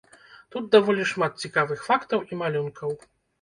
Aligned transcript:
Тут 0.53 0.71
даволі 0.75 1.05
шмат 1.11 1.37
цікавых 1.47 1.85
фактаў 1.91 2.25
і 2.31 2.41
малюнкаў. 2.41 2.97